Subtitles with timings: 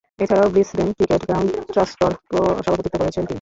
[0.19, 2.13] এছাড়াও, Brisbane cricket ground ট্রাস্টের
[2.65, 3.29] সভাপতিত্ব করেছেন তিনি।